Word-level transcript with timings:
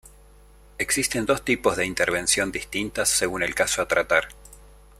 Existen 0.79 1.27
dos 1.27 1.45
tipos 1.45 1.77
de 1.77 1.85
intervención 1.85 2.51
distintas 2.51 3.07
según 3.07 3.43
el 3.43 3.53
caso 3.53 3.83
a 3.83 3.87
tratar. 3.87 4.29